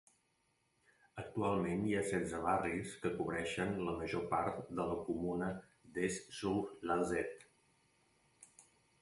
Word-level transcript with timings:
Actualment 1.23 1.83
hi 1.89 1.93
ha 1.97 2.01
setze 2.11 2.39
barris, 2.45 2.95
que 3.03 3.11
cobreixen 3.19 3.75
la 3.89 3.93
major 4.01 4.25
part 4.33 4.73
de 4.81 4.87
la 4.93 4.97
comuna 5.11 5.51
d'Esch-sur-Alzette. 5.99 7.47